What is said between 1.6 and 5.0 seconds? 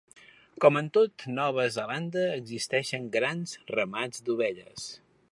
Zelanda, existeixen grans ramats d'ovelles.